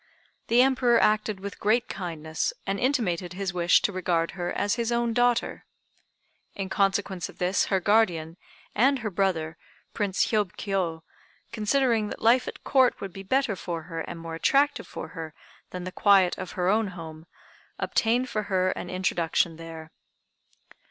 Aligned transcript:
The 0.47 0.63
Emperor 0.63 0.99
acted 0.99 1.39
with 1.39 1.59
great 1.59 1.87
kindness, 1.87 2.53
and 2.65 2.79
intimated 2.79 3.33
his 3.33 3.53
wish 3.53 3.83
to 3.83 3.91
regard 3.91 4.31
her 4.31 4.51
as 4.51 4.73
his 4.73 4.91
own 4.91 5.13
daughter. 5.13 5.63
In 6.55 6.69
consequence 6.69 7.29
of 7.29 7.37
this 7.37 7.65
her 7.65 7.79
guardian, 7.79 8.37
and 8.73 8.97
her 9.05 9.11
brother, 9.11 9.57
Prince 9.93 10.25
Hiôb 10.31 10.53
Kiô, 10.53 11.03
considering 11.51 12.07
that 12.07 12.19
life 12.19 12.47
at 12.47 12.63
Court 12.63 12.99
would 12.99 13.13
be 13.13 13.21
better 13.21 13.55
for 13.55 13.83
her 13.83 13.99
and 13.99 14.19
more 14.19 14.33
attractive 14.33 14.87
for 14.87 15.09
her 15.09 15.35
than 15.69 15.83
the 15.83 15.91
quiet 15.91 16.35
of 16.39 16.53
her 16.53 16.67
own 16.67 16.87
home, 16.97 17.27
obtained 17.77 18.27
for 18.27 18.41
her 18.49 18.71
an 18.71 18.89
introduction 18.89 19.57
there. 19.57 19.91